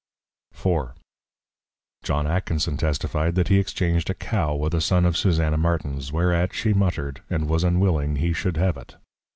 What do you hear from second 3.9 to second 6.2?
a Cow with a Son of Susanna Martin's,